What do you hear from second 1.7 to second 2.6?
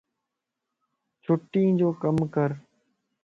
جو ڪم ڪر